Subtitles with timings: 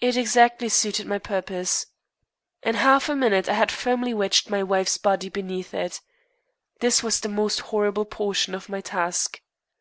[0.00, 1.86] It exactly suited my purpose.
[2.64, 6.00] In half a minute I had firmly wedged my wife's body beneath it.
[6.80, 9.40] This was the most horrible portion of my task.